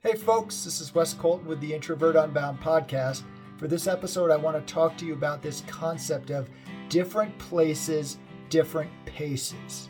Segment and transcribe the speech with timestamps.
[0.00, 3.24] Hey, folks, this is Wes Colton with the Introvert Unbound podcast.
[3.56, 6.48] For this episode, I want to talk to you about this concept of
[6.88, 9.88] different places, different paces.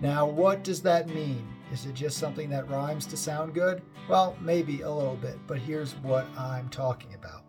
[0.00, 1.46] Now, what does that mean?
[1.72, 3.80] Is it just something that rhymes to sound good?
[4.08, 7.44] Well, maybe a little bit, but here's what I'm talking about.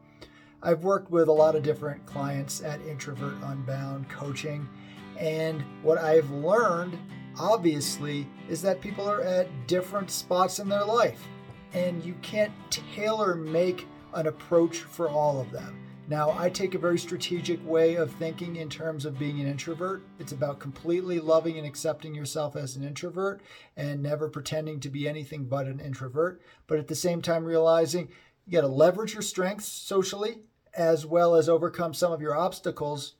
[0.62, 4.70] I've worked with a lot of different clients at Introvert Unbound coaching,
[5.18, 6.96] and what I've learned
[7.39, 11.27] obviously is that people are at different spots in their life
[11.73, 15.85] and you can't tailor make an approach for all of them.
[16.08, 20.03] Now, I take a very strategic way of thinking in terms of being an introvert.
[20.20, 23.41] It's about completely loving and accepting yourself as an introvert
[23.75, 26.41] and never pretending to be anything but an introvert.
[26.67, 28.09] But at the same time, realizing
[28.45, 30.41] you got to leverage your strengths socially
[30.75, 33.16] as well as overcome some of your obstacles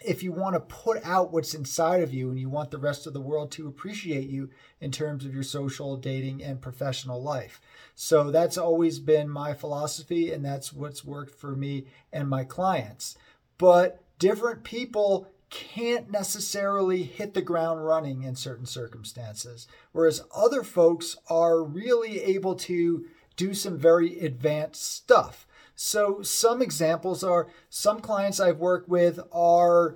[0.00, 3.06] if you want to put out what's inside of you and you want the rest
[3.06, 7.60] of the world to appreciate you in terms of your social, dating, and professional life.
[7.94, 13.16] So that's always been my philosophy, and that's what's worked for me and my clients.
[13.58, 21.16] But different people can't necessarily hit the ground running in certain circumstances, whereas other folks
[21.28, 25.46] are really able to do some very advanced stuff.
[25.80, 29.94] So, some examples are some clients I've worked with are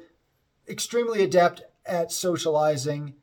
[0.69, 3.15] extremely adept at socializing.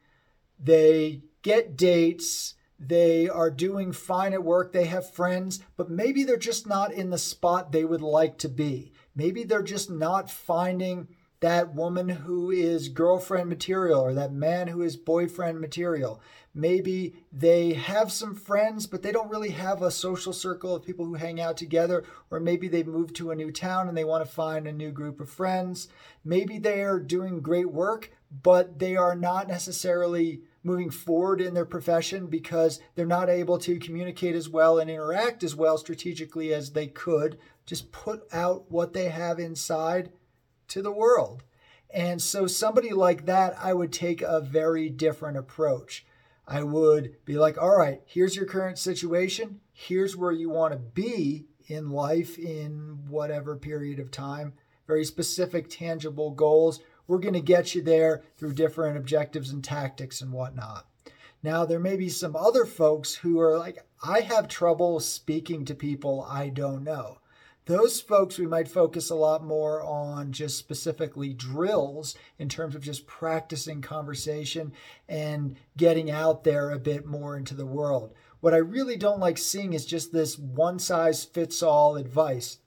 [0.61, 2.55] They get dates.
[2.77, 4.73] They are doing fine at work.
[4.73, 8.49] They have friends, but maybe they're just not in the spot they would like to
[8.49, 8.91] be.
[9.15, 11.07] Maybe they're just not finding
[11.41, 16.21] that woman who is girlfriend material or that man who is boyfriend material.
[16.53, 21.05] Maybe they have some friends, but they don't really have a social circle of people
[21.05, 22.03] who hang out together.
[22.29, 24.91] Or maybe they've moved to a new town and they want to find a new
[24.91, 25.87] group of friends.
[26.25, 28.11] Maybe they are doing great work,
[28.43, 33.79] but they are not necessarily moving forward in their profession because they're not able to
[33.79, 37.37] communicate as well and interact as well strategically as they could.
[37.65, 40.11] Just put out what they have inside
[40.69, 41.43] to the world.
[41.91, 46.05] And so, somebody like that, I would take a very different approach.
[46.47, 49.61] I would be like, all right, here's your current situation.
[49.71, 54.53] Here's where you want to be in life in whatever period of time.
[54.87, 56.79] Very specific, tangible goals.
[57.07, 60.87] We're going to get you there through different objectives and tactics and whatnot.
[61.41, 65.75] Now, there may be some other folks who are like, I have trouble speaking to
[65.75, 67.18] people I don't know
[67.69, 72.81] those folks we might focus a lot more on just specifically drills in terms of
[72.81, 74.73] just practicing conversation
[75.07, 78.11] and getting out there a bit more into the world.
[78.39, 82.57] What I really don't like seeing is just this one size fits all advice.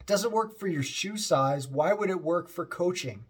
[0.00, 1.68] It doesn't work for your shoe size.
[1.68, 3.26] Why would it work for coaching?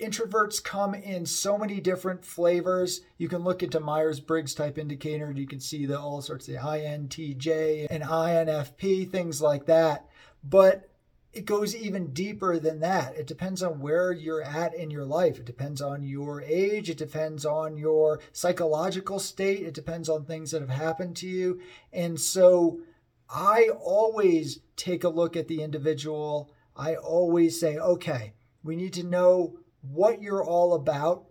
[0.00, 3.02] Introverts come in so many different flavors.
[3.18, 6.48] You can look into Myers Briggs type indicator and you can see the all sorts
[6.48, 10.08] of INTJ and INFP, things like that.
[10.42, 10.90] But
[11.32, 13.16] it goes even deeper than that.
[13.16, 15.38] It depends on where you're at in your life.
[15.38, 16.88] It depends on your age.
[16.88, 19.62] It depends on your psychological state.
[19.62, 21.60] It depends on things that have happened to you.
[21.92, 22.80] And so
[23.28, 26.52] I always take a look at the individual.
[26.76, 29.58] I always say, okay, we need to know
[29.90, 31.24] what you're all about,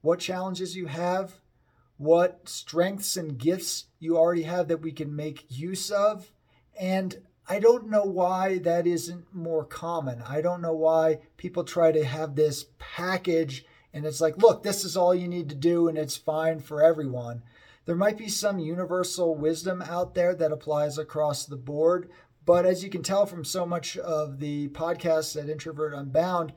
[0.00, 1.34] what challenges you have,
[1.96, 6.30] what strengths and gifts you already have that we can make use of.
[6.78, 7.16] And
[7.48, 10.22] I don't know why that isn't more common.
[10.22, 14.84] I don't know why people try to have this package and it's like, look, this
[14.84, 17.42] is all you need to do and it's fine for everyone.
[17.86, 22.10] There might be some universal wisdom out there that applies across the board,
[22.44, 26.52] but as you can tell from so much of the podcasts at Introvert Unbound,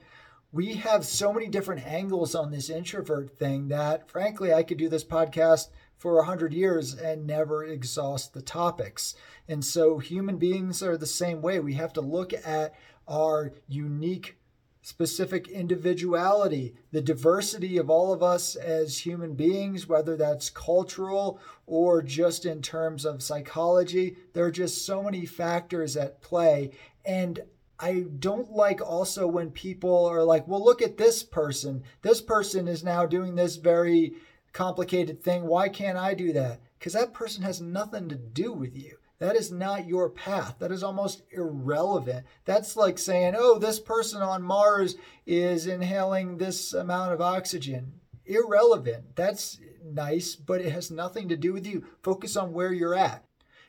[0.52, 4.90] we have so many different angles on this introvert thing that frankly, I could do
[4.90, 9.16] this podcast for 100 years and never exhaust the topics.
[9.48, 11.60] And so human beings are the same way.
[11.60, 12.74] We have to look at
[13.08, 14.38] our unique
[14.82, 22.02] specific individuality, the diversity of all of us as human beings, whether that's cultural or
[22.02, 24.16] just in terms of psychology.
[24.34, 26.72] There are just so many factors at play.
[27.06, 27.42] And
[27.80, 31.84] I don't like also when people are like, well, look at this person.
[32.02, 34.16] This person is now doing this very
[34.52, 35.46] complicated thing.
[35.46, 36.60] Why can't I do that?
[36.78, 38.98] Because that person has nothing to do with you.
[39.20, 40.56] That is not your path.
[40.60, 42.26] That is almost irrelevant.
[42.46, 44.96] That's like saying, oh, this person on Mars
[45.26, 47.94] is inhaling this amount of oxygen.
[48.26, 49.16] Irrelevant.
[49.16, 51.86] That's nice, but it has nothing to do with you.
[52.02, 53.24] Focus on where you're at.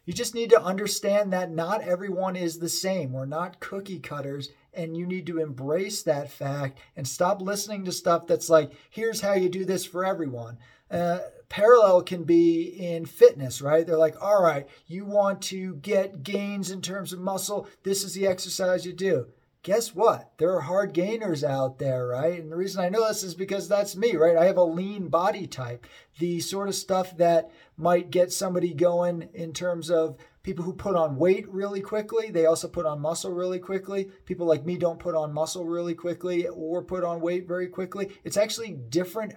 [0.05, 3.13] You just need to understand that not everyone is the same.
[3.13, 7.93] We're not cookie cutters, and you need to embrace that fact and stop listening to
[7.93, 10.59] stuff that's like, here's how you do this for everyone.
[10.91, 11.19] Uh,
[11.49, 13.87] parallel can be in fitness, right?
[13.87, 17.69] They're like, all right, you want to get gains in terms of muscle.
[17.83, 19.27] This is the exercise you do.
[19.63, 20.33] Guess what?
[20.39, 22.41] There are hard gainers out there, right?
[22.41, 24.37] And the reason I know this is because that's me, right?
[24.37, 25.87] I have a lean body type.
[26.19, 30.97] The sort of stuff that might get somebody going in terms of people who put
[30.97, 34.09] on weight really quickly, they also put on muscle really quickly.
[34.25, 38.09] People like me don't put on muscle really quickly or put on weight very quickly.
[38.25, 39.35] It's actually different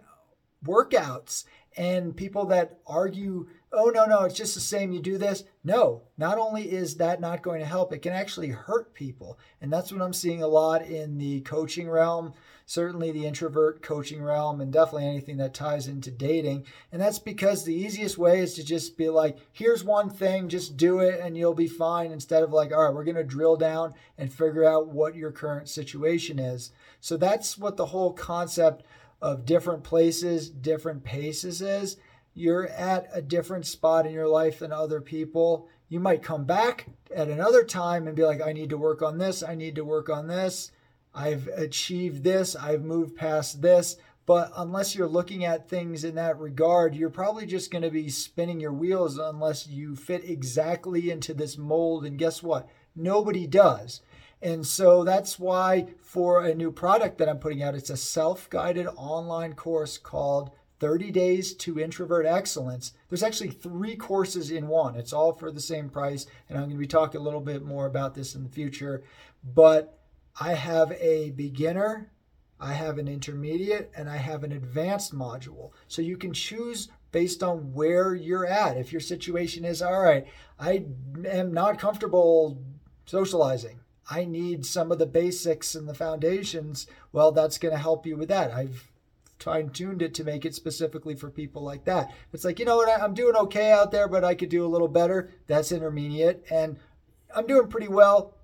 [0.63, 1.45] workouts
[1.75, 5.44] and people that argue oh no no it's just the same you do this.
[5.63, 9.39] No not only is that not going to help it can actually hurt people.
[9.62, 12.33] And that's what i'm seeing a lot in the coaching realm
[12.65, 16.65] certainly the introvert coaching realm and definitely anything that ties into dating.
[16.92, 20.77] And that's because the easiest way is to just be like here's one thing just
[20.77, 23.56] do it and you'll be fine instead of like all right we're going to drill
[23.57, 26.71] down and figure out what your current situation is.
[27.00, 28.86] So that's what the whole concept
[29.24, 31.96] of different places, different paces is.
[32.34, 35.70] You're at a different spot in your life than other people.
[35.88, 39.18] You might come back at another time and be like, I need to work on
[39.18, 39.42] this.
[39.42, 40.72] I need to work on this.
[41.16, 42.54] I've achieved this.
[42.54, 43.96] I've moved past this.
[44.25, 48.10] But unless you're looking at things in that regard, you're probably just going to be
[48.10, 52.06] spinning your wheels unless you fit exactly into this mold.
[52.06, 52.68] And guess what?
[52.94, 54.02] Nobody does.
[54.44, 58.50] And so that's why for a new product that I'm putting out, it's a self
[58.50, 60.51] guided online course called
[60.81, 62.92] 30 Days to Introvert Excellence.
[63.07, 64.95] There's actually three courses in one.
[64.98, 66.25] It's all for the same price.
[66.50, 69.04] And I'm going to be talking a little bit more about this in the future.
[69.45, 69.98] But
[70.42, 72.12] I have a beginner,
[72.60, 75.72] I have an intermediate, and I have an advanced module.
[75.88, 78.75] So you can choose based on where you're at.
[78.75, 80.28] If your situation is, all right,
[80.60, 80.84] I
[81.25, 82.62] am not comfortable
[83.06, 83.80] socializing
[84.10, 88.18] I need some of the basics and the foundations, well, that's going to help you
[88.18, 88.52] with that.
[88.52, 88.90] I've
[89.40, 92.14] fine tuned it to make it specifically for people like that.
[92.32, 94.68] It's like, you know what, I'm doing okay out there, but I could do a
[94.68, 95.32] little better.
[95.48, 96.46] That's intermediate.
[96.50, 96.78] And
[97.36, 98.36] I'm doing pretty well.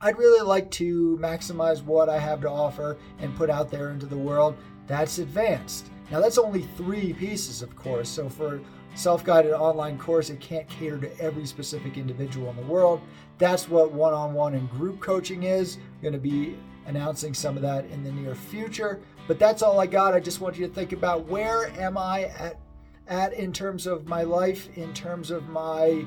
[0.00, 4.06] I'd really like to maximize what I have to offer and put out there into
[4.06, 4.56] the world.
[4.86, 5.86] That's advanced.
[6.10, 8.08] Now, that's only three pieces, of course.
[8.08, 8.60] So, for
[8.94, 13.00] self-guided online course it can't cater to every specific individual in the world.
[13.38, 15.78] That's what one-on-one and group coaching is.
[16.02, 16.56] Going to be
[16.86, 19.00] announcing some of that in the near future
[19.30, 20.12] but that's all i got.
[20.12, 22.58] I just want you to think about where am i at
[23.06, 26.04] at in terms of my life in terms of my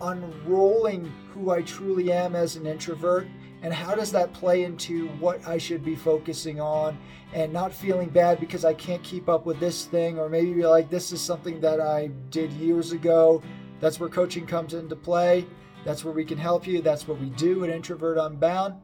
[0.00, 3.28] unrolling who i truly am as an introvert
[3.62, 6.98] and how does that play into what I should be focusing on
[7.32, 10.66] and not feeling bad because I can't keep up with this thing or maybe be
[10.66, 13.42] like this is something that I did years ago.
[13.80, 15.46] That's where coaching comes into play.
[15.84, 16.82] That's where we can help you.
[16.82, 18.74] That's what we do at Introvert Unbound.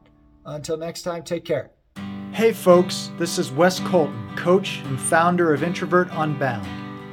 [0.45, 1.71] Until next time, take care.
[2.31, 6.65] Hey folks, this is Wes Colton, coach and founder of Introvert Unbound.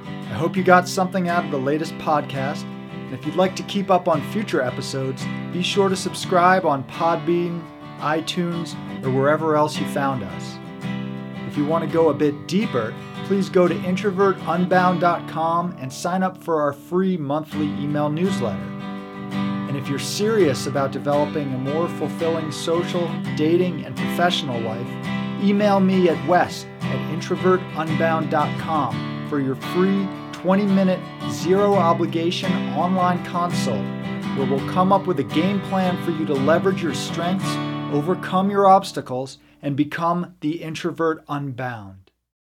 [0.03, 2.65] I hope you got something out of the latest podcast
[3.11, 6.85] and if you'd like to keep up on future episodes, be sure to subscribe on
[6.85, 7.61] Podbean,
[7.99, 10.59] iTunes, or wherever else you found us.
[11.49, 16.41] If you want to go a bit deeper, please go to introvertunbound.com and sign up
[16.41, 18.63] for our free monthly email newsletter.
[19.33, 24.87] And if you're serious about developing a more fulfilling social, dating, and professional life,
[25.43, 30.07] email me at wes at introvertunbound.com for your free
[30.43, 31.01] 20 minute,
[31.31, 33.85] zero obligation online consult
[34.39, 37.51] where we'll come up with a game plan for you to leverage your strengths,
[37.93, 42.10] overcome your obstacles, and become the introvert unbound.